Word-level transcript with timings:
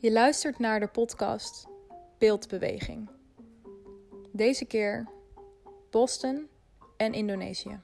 Je 0.00 0.12
luistert 0.12 0.58
naar 0.58 0.80
de 0.80 0.86
podcast 0.86 1.66
Beeldbeweging. 2.18 3.10
Deze 4.32 4.64
keer 4.64 5.08
Boston 5.90 6.48
en 6.96 7.12
Indonesië. 7.12 7.80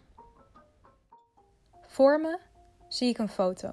Voor 1.81 2.21
me 2.21 2.39
zie 2.89 3.09
ik 3.09 3.19
een 3.19 3.29
foto. 3.29 3.73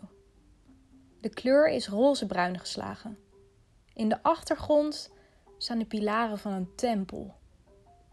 De 1.22 1.30
kleur 1.30 1.70
is 1.70 1.88
rozebruin 1.88 2.60
geslagen. 2.60 3.20
In 3.94 4.10
de 4.10 4.24
achtergrond 4.24 5.12
staan 5.58 5.80
de 5.80 5.86
pilaren 5.86 6.38
van 6.38 6.52
een 6.52 6.76
tempel. 6.76 7.34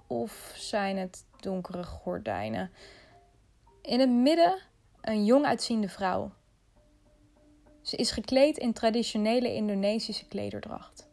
Of 0.07 0.53
zijn 0.57 0.97
het 0.97 1.25
donkere 1.41 1.85
gordijnen? 1.85 2.71
In 3.83 4.01
het 4.01 4.11
midden 4.11 4.59
een 5.01 5.25
jong 5.25 5.45
uitziende 5.45 5.89
vrouw. 5.89 6.33
Ze 7.91 7.97
is 7.97 8.11
gekleed 8.11 8.59
in 8.59 8.73
traditionele 8.73 9.55
Indonesische 9.55 10.27
klederdracht. 10.27 11.09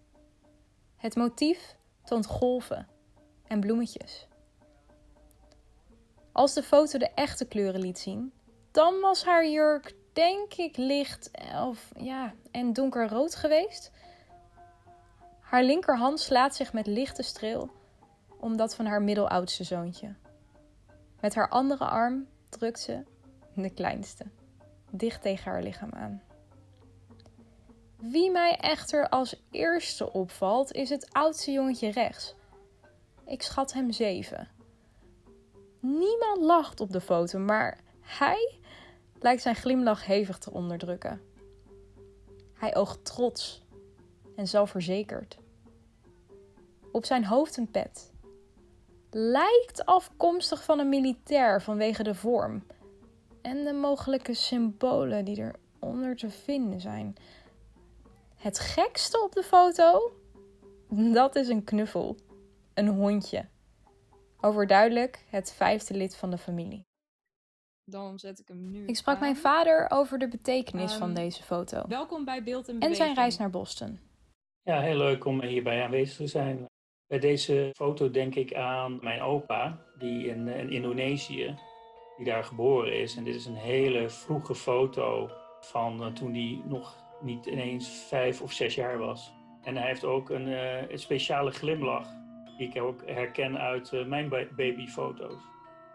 Het 0.95 1.15
motief 1.15 1.75
toont 2.03 2.25
golven 2.25 2.87
en 3.47 3.59
bloemetjes. 3.59 4.27
Als 6.31 6.53
de 6.53 6.63
foto 6.63 6.97
de 6.97 7.09
echte 7.09 7.45
kleuren 7.45 7.81
liet 7.81 7.99
zien, 7.99 8.33
dan 8.71 8.99
was 8.99 9.23
haar 9.23 9.47
jurk 9.47 9.95
denk 10.13 10.53
ik 10.53 10.77
licht 10.77 11.31
of 11.55 11.91
ja, 11.95 12.33
en 12.51 12.73
donkerrood 12.73 13.35
geweest. 13.35 13.91
Haar 15.39 15.63
linkerhand 15.63 16.19
slaat 16.19 16.55
zich 16.55 16.73
met 16.73 16.87
lichte 16.87 17.23
streel 17.23 17.69
om 18.39 18.57
dat 18.57 18.75
van 18.75 18.85
haar 18.85 19.01
middeloudste 19.01 19.63
zoontje. 19.63 20.15
Met 21.21 21.35
haar 21.35 21.49
andere 21.49 21.85
arm 21.85 22.27
drukt 22.49 22.79
ze 22.79 23.03
de 23.53 23.69
kleinste, 23.69 24.25
dicht 24.89 25.21
tegen 25.21 25.51
haar 25.51 25.63
lichaam 25.63 25.91
aan. 25.93 26.21
Wie 27.97 28.31
mij 28.31 28.55
echter 28.55 29.09
als 29.09 29.41
eerste 29.51 30.13
opvalt, 30.13 30.71
is 30.71 30.89
het 30.89 31.13
oudste 31.13 31.51
jongetje 31.51 31.89
rechts. 31.89 32.35
Ik 33.25 33.41
schat 33.41 33.73
hem 33.73 33.91
zeven. 33.91 34.47
Niemand 35.79 36.41
lacht 36.41 36.79
op 36.79 36.91
de 36.91 37.01
foto, 37.01 37.39
maar 37.39 37.79
hij 37.99 38.59
lijkt 39.19 39.41
zijn 39.41 39.55
glimlach 39.55 40.05
hevig 40.05 40.37
te 40.37 40.51
onderdrukken. 40.51 41.21
Hij 42.53 42.75
oogt 42.75 43.05
trots 43.05 43.61
en 44.35 44.47
zelfverzekerd. 44.47 45.37
Op 46.91 47.05
zijn 47.05 47.25
hoofd 47.25 47.57
een 47.57 47.71
pet. 47.71 48.11
Lijkt 49.11 49.85
afkomstig 49.85 50.63
van 50.63 50.79
een 50.79 50.89
militair 50.89 51.61
vanwege 51.61 52.03
de 52.03 52.15
vorm 52.15 52.63
en 53.41 53.63
de 53.63 53.73
mogelijke 53.73 54.33
symbolen 54.33 55.25
die 55.25 55.53
eronder 55.79 56.15
te 56.15 56.29
vinden 56.29 56.79
zijn. 56.81 57.15
Het 58.37 58.59
gekste 58.59 59.23
op 59.23 59.31
de 59.33 59.43
foto? 59.43 60.11
Dat 60.89 61.35
is 61.35 61.47
een 61.47 61.63
knuffel. 61.63 62.17
Een 62.73 62.87
hondje. 62.87 63.45
Overduidelijk 64.41 65.25
het 65.29 65.53
vijfde 65.53 65.93
lid 65.93 66.15
van 66.15 66.29
de 66.31 66.37
familie. 66.37 66.85
Dan 67.83 68.19
zet 68.19 68.39
ik 68.39 68.47
hem 68.47 68.71
nu. 68.71 68.85
Ik 68.85 68.95
sprak 68.95 69.15
aan. 69.15 69.21
mijn 69.21 69.35
vader 69.35 69.85
over 69.89 70.17
de 70.19 70.27
betekenis 70.27 70.93
van 70.93 71.07
Ehm, 71.07 71.15
deze 71.15 71.43
foto. 71.43 71.83
Welkom 71.87 72.25
bij 72.25 72.43
Beeld 72.43 72.67
en 72.67 72.73
En 72.73 72.79
Beweging. 72.79 73.03
zijn 73.05 73.15
reis 73.15 73.37
naar 73.37 73.49
Boston. 73.49 73.99
Ja, 74.61 74.81
heel 74.81 74.97
leuk 74.97 75.25
om 75.25 75.41
hierbij 75.41 75.83
aanwezig 75.83 76.15
te 76.17 76.27
zijn. 76.27 76.65
Bij 77.07 77.19
deze 77.19 77.69
foto 77.75 78.11
denk 78.11 78.35
ik 78.35 78.53
aan 78.53 78.99
mijn 79.01 79.21
opa, 79.21 79.85
die 79.97 80.27
in, 80.27 80.47
in 80.47 80.69
Indonesië, 80.71 81.59
die 82.17 82.25
daar 82.25 82.43
geboren 82.43 82.99
is. 82.99 83.15
En 83.15 83.23
dit 83.23 83.35
is 83.35 83.45
een 83.45 83.55
hele 83.55 84.09
vroege 84.09 84.55
foto 84.55 85.29
van 85.59 86.03
eh, 86.03 86.07
toen 86.13 86.33
hij 86.33 86.61
nog 86.65 86.95
niet 87.21 87.45
ineens 87.45 88.05
vijf 88.07 88.41
of 88.41 88.51
zes 88.51 88.75
jaar 88.75 88.97
was. 88.97 89.33
En 89.63 89.75
hij 89.77 89.87
heeft 89.87 90.05
ook 90.05 90.29
een, 90.29 90.47
eh, 90.47 90.89
een 90.89 90.99
speciale 90.99 91.51
glimlach, 91.51 92.07
die 92.57 92.69
ik 92.69 92.81
ook 92.81 93.01
herken 93.05 93.57
uit 93.59 93.93
eh, 93.93 94.05
mijn 94.05 94.29
ba- 94.29 94.47
babyfoto's. 94.55 95.41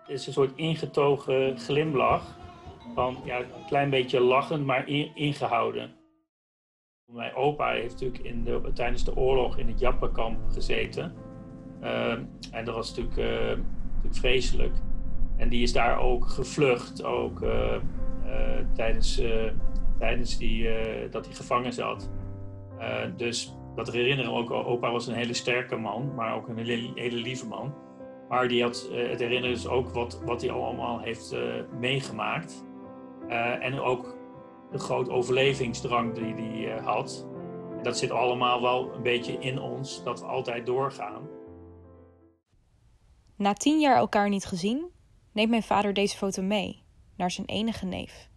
Het 0.03 0.11
is 0.11 0.27
een 0.27 0.33
soort 0.33 0.53
ingetogen 0.57 1.59
glimlach, 1.59 2.39
van 2.95 3.17
ja, 3.25 3.39
een 3.39 3.67
klein 3.67 3.91
beetje 3.91 4.21
lachend, 4.21 4.65
maar 4.67 4.89
in- 4.89 5.11
ingehouden. 5.15 5.95
Mijn 7.13 7.35
opa 7.35 7.71
heeft 7.71 7.93
natuurlijk 7.93 8.25
in 8.25 8.45
de, 8.45 8.71
tijdens 8.75 9.05
de 9.05 9.17
oorlog 9.17 9.59
in 9.59 9.69
het 9.69 9.79
Jappenkamp 9.79 10.39
gezeten. 10.51 11.15
Ehm, 11.81 12.23
en 12.53 12.65
dat 12.65 12.75
was 12.75 12.89
natuurlijk, 12.97 13.17
eh, 13.17 13.57
natuurlijk 13.87 14.15
vreselijk. 14.17 14.75
En 15.37 15.49
die 15.49 15.63
is 15.63 15.73
daar 15.73 15.99
ook 16.01 16.27
gevlucht, 16.27 17.05
ook 17.05 17.41
tijdens, 18.75 19.23
tijdens 20.03 20.39
die, 20.39 20.69
eh, 20.69 21.11
dat 21.11 21.27
hij 21.27 21.35
gevangen 21.35 21.73
zat. 21.73 22.11
Eh, 22.79 23.05
dus 23.17 23.57
dat 23.75 23.93
herinneren 23.93 24.33
ook. 24.33 24.51
Opa 24.51 24.91
was 24.91 25.07
een 25.07 25.15
hele 25.15 25.35
sterke 25.35 25.77
man, 25.77 26.15
maar 26.15 26.35
ook 26.35 26.49
een 26.49 26.57
hele, 26.57 26.91
hele 26.95 27.17
lieve 27.17 27.47
man. 27.47 27.75
Maar 28.29 28.49
die 28.49 28.63
had, 28.63 28.89
eh, 28.93 29.09
het 29.09 29.21
herinneren 29.21 29.55
dus 29.55 29.67
ook 29.67 29.89
wat, 29.89 30.23
wat 30.25 30.41
hij 30.41 30.51
allemaal 30.51 31.01
heeft 31.01 31.37
meegemaakt. 31.81 32.65
En 33.61 33.81
ook 33.81 34.17
de 34.71 34.79
grote 34.79 35.11
overlevingsdrang 35.11 36.15
die 36.15 36.67
hij 36.67 36.79
had. 36.79 37.29
Dat 37.83 37.99
zit 37.99 38.11
allemaal 38.11 38.63
wel 38.63 38.95
een 38.95 39.03
beetje 39.03 39.39
in 39.39 39.61
ons, 39.61 40.05
dat 40.05 40.21
we 40.21 40.27
altijd 40.27 40.67
doorgaan. 40.67 41.29
Na 43.37 43.53
tien 43.53 43.81
jaar 43.81 43.97
elkaar 43.97 44.29
niet 44.29 44.45
gezien, 44.45 44.91
neemt 45.33 45.51
mijn 45.51 45.63
vader 45.63 45.93
deze 45.93 46.17
foto 46.17 46.43
mee 46.43 46.83
naar 47.17 47.31
zijn 47.31 47.47
enige 47.47 47.87
neef. 47.87 48.31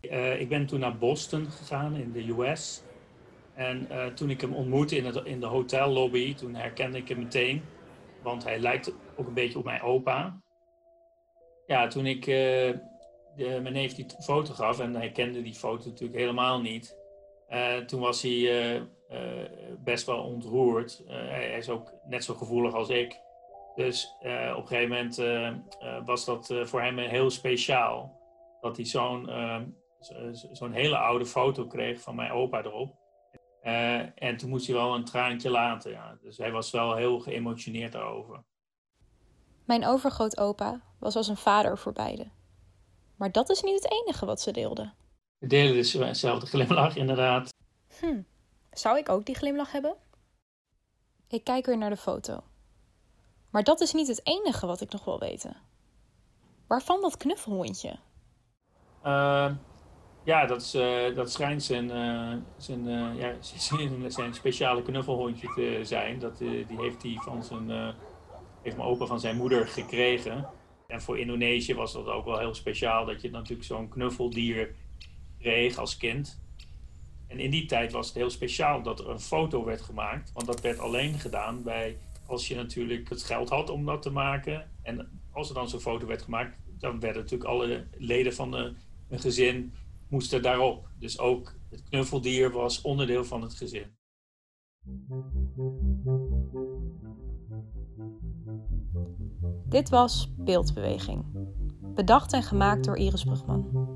Eh, 0.00 0.40
ik 0.40 0.48
ben 0.48 0.66
toen 0.66 0.80
naar 0.80 0.98
Boston 0.98 1.50
gegaan 1.50 1.96
in 1.96 2.12
de 2.12 2.28
US. 2.28 2.82
En 3.54 3.90
eh, 3.90 4.06
toen 4.06 4.30
ik 4.30 4.40
hem 4.40 4.54
ontmoette 4.54 4.96
in, 4.96 5.04
het, 5.04 5.24
in 5.24 5.40
de 5.40 5.46
hotellobby, 5.46 6.34
toen 6.34 6.54
herkende 6.54 6.98
ik 6.98 7.08
hem 7.08 7.18
meteen. 7.18 7.62
Want 8.22 8.44
hij 8.44 8.58
lijkt 8.58 8.94
ook 9.16 9.26
een 9.26 9.34
beetje 9.34 9.58
op 9.58 9.64
mijn 9.64 9.82
opa. 9.82 10.40
Ja, 11.66 11.86
toen 11.86 12.06
ik 12.06 12.26
eh, 12.26 12.74
de, 13.36 13.58
mijn 13.62 13.72
neef 13.72 13.94
die 13.94 14.06
foto 14.20 14.54
gaf, 14.54 14.80
en 14.80 14.94
hij 14.94 15.12
kende 15.12 15.42
die 15.42 15.54
foto 15.54 15.88
natuurlijk 15.88 16.18
helemaal 16.18 16.60
niet. 16.60 16.96
toen 17.86 18.00
was 18.00 18.22
hij 18.22 18.82
best 19.84 20.06
wel 20.06 20.22
ontroerd. 20.22 21.02
Hij, 21.06 21.56
is 21.56 21.68
ook 21.68 21.92
net 22.04 22.24
zo 22.24 22.34
gevoelig 22.34 22.74
als 22.74 22.88
ik. 22.88 23.20
Dus 23.74 24.16
op 24.54 24.60
een 24.62 24.66
gegeven 24.66 24.88
moment 24.88 25.16
was 26.06 26.24
dat 26.24 26.54
voor 26.62 26.82
hem 26.82 26.98
heel 26.98 27.30
speciaal. 27.30 28.20
Dat 28.60 28.76
hij 28.76 28.84
zo'n 28.86 29.26
zo- 29.26 29.30
zo- 29.30 29.87
zo'n 30.52 30.72
hele 30.72 30.96
oude 30.96 31.26
foto 31.26 31.66
kreeg 31.66 32.00
van 32.00 32.14
mijn 32.14 32.30
opa 32.30 32.62
erop. 32.62 32.96
Eh, 33.60 34.22
en 34.22 34.36
toen 34.36 34.48
moest 34.48 34.66
hij 34.66 34.76
wel 34.76 34.94
een 34.94 35.04
traantje 35.04 35.50
laten. 35.50 35.90
Ja. 35.90 36.18
Dus 36.20 36.38
hij 36.38 36.52
was 36.52 36.70
wel 36.70 36.94
heel 36.94 37.20
geëmotioneerd 37.20 37.92
daarover. 37.92 38.44
Mijn 39.64 39.86
overgrootopa 39.86 40.80
was 40.98 41.16
als 41.16 41.28
een 41.28 41.36
vader 41.36 41.78
voor 41.78 41.92
beiden. 41.92 42.32
Maar 43.16 43.32
dat 43.32 43.50
is 43.50 43.62
niet 43.62 43.82
het 43.82 43.92
enige 43.92 44.26
wat 44.26 44.40
ze 44.40 44.52
deelden. 44.52 44.94
We 45.38 45.46
delen 45.46 45.72
dus 45.72 45.90
dezelfde 45.90 46.46
glimlach, 46.56 46.96
inderdaad. 46.96 47.54
Hm, 48.00 48.22
zou 48.70 48.98
ik 48.98 49.08
ook 49.08 49.24
die 49.24 49.34
glimlach 49.34 49.72
hebben? 49.72 49.96
Ik 51.28 51.44
kijk 51.44 51.66
weer 51.66 51.78
naar 51.78 51.90
de 51.90 51.96
foto. 51.96 52.42
Maar 53.50 53.64
dat 53.64 53.80
is 53.80 53.92
niet 53.92 54.08
het 54.08 54.26
enige 54.26 54.66
wat 54.66 54.80
ik 54.80 54.92
nog 54.92 55.04
wil 55.04 55.18
weten. 55.18 55.56
Waarvan 56.66 57.00
dat 57.00 57.16
knuffelhondje? 57.16 57.98
Eh, 59.02 59.52
ja, 60.28 60.46
dat, 60.46 60.62
is, 60.62 60.74
eh, 60.74 61.14
dat 61.14 61.32
schijnt 61.32 61.62
zijn, 61.62 61.90
eh, 61.90 62.32
zijn, 62.56 62.88
eh, 62.88 63.18
ja, 63.20 63.34
zijn, 63.68 64.12
zijn 64.12 64.34
speciale 64.34 64.82
knuffelhondje 64.82 65.52
te 65.54 65.80
zijn. 65.82 66.18
Dat, 66.18 66.38
die 66.38 66.66
heeft, 66.68 67.02
hij 67.02 67.18
van 67.20 67.44
zijn, 67.44 67.94
heeft 68.62 68.76
mijn 68.76 68.88
opa 68.88 69.06
van 69.06 69.20
zijn 69.20 69.36
moeder 69.36 69.66
gekregen. 69.66 70.48
En 70.86 71.02
voor 71.02 71.18
Indonesië 71.18 71.74
was 71.74 71.92
dat 71.92 72.06
ook 72.06 72.24
wel 72.24 72.38
heel 72.38 72.54
speciaal 72.54 73.04
dat 73.04 73.22
je 73.22 73.30
natuurlijk 73.30 73.68
zo'n 73.68 73.88
knuffeldier 73.88 74.74
kreeg 75.38 75.78
als 75.78 75.96
kind. 75.96 76.40
En 77.26 77.38
in 77.38 77.50
die 77.50 77.66
tijd 77.66 77.92
was 77.92 78.06
het 78.06 78.16
heel 78.16 78.30
speciaal 78.30 78.82
dat 78.82 79.00
er 79.00 79.10
een 79.10 79.20
foto 79.20 79.64
werd 79.64 79.80
gemaakt. 79.80 80.32
Want 80.32 80.46
dat 80.46 80.60
werd 80.60 80.78
alleen 80.78 81.18
gedaan 81.18 81.62
bij 81.62 81.98
als 82.26 82.48
je 82.48 82.54
natuurlijk 82.54 83.08
het 83.08 83.22
geld 83.22 83.48
had 83.48 83.70
om 83.70 83.84
dat 83.84 84.02
te 84.02 84.10
maken. 84.10 84.70
En 84.82 85.20
als 85.32 85.48
er 85.48 85.54
dan 85.54 85.68
zo'n 85.68 85.80
foto 85.80 86.06
werd 86.06 86.22
gemaakt, 86.22 86.56
dan 86.78 87.00
werden 87.00 87.22
natuurlijk 87.22 87.50
alle 87.50 87.86
leden 87.98 88.34
van 88.34 88.52
een 88.52 88.76
gezin 89.10 89.72
moesten 90.10 90.42
daarop. 90.42 90.88
Dus 90.98 91.18
ook 91.18 91.54
het 91.70 91.82
knuffeldier 91.82 92.50
was 92.52 92.80
onderdeel 92.80 93.24
van 93.24 93.42
het 93.42 93.54
gezin. 93.54 93.96
Dit 99.68 99.88
was 99.88 100.32
Beeldbeweging. 100.36 101.24
Bedacht 101.94 102.32
en 102.32 102.42
gemaakt 102.42 102.84
door 102.84 102.96
Iris 102.96 103.24
Brugman. 103.24 103.86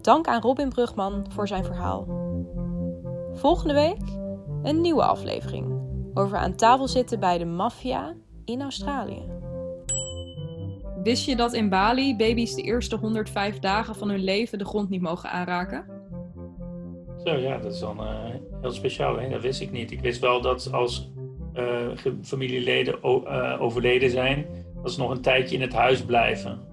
Dank 0.00 0.26
aan 0.26 0.40
Robin 0.40 0.68
Brugman 0.68 1.26
voor 1.32 1.48
zijn 1.48 1.64
verhaal. 1.64 2.06
Volgende 3.32 3.74
week 3.74 4.18
een 4.62 4.80
nieuwe 4.80 5.04
aflevering 5.04 5.80
over 6.14 6.38
aan 6.38 6.56
tafel 6.56 6.88
zitten 6.88 7.20
bij 7.20 7.38
de 7.38 7.44
maffia 7.44 8.14
in 8.44 8.62
Australië. 8.62 9.22
Wist 11.02 11.24
je 11.24 11.36
dat 11.36 11.52
in 11.52 11.68
Bali 11.68 12.16
baby's 12.16 12.54
de 12.54 12.62
eerste 12.62 12.96
105 12.96 13.58
dagen 13.58 13.94
van 13.94 14.08
hun 14.08 14.24
leven 14.24 14.58
de 14.58 14.64
grond 14.64 14.90
niet 14.90 15.00
mogen 15.00 15.30
aanraken? 15.30 15.84
Zo 17.24 17.36
ja, 17.36 17.58
dat 17.58 17.72
is 17.72 17.80
dan 17.80 18.00
uh, 18.00 18.24
heel 18.60 18.70
speciaal. 18.70 19.30
Dat 19.30 19.40
wist 19.40 19.60
ik 19.60 19.70
niet. 19.70 19.90
Ik 19.90 20.00
wist 20.00 20.20
wel 20.20 20.40
dat 20.40 20.72
als 20.72 21.10
uh, 21.54 21.90
familieleden 22.22 23.02
overleden 23.60 24.10
zijn, 24.10 24.46
dat 24.82 24.92
ze 24.92 25.00
nog 25.00 25.10
een 25.10 25.20
tijdje 25.20 25.54
in 25.54 25.60
het 25.60 25.72
huis 25.72 26.02
blijven. 26.02 26.69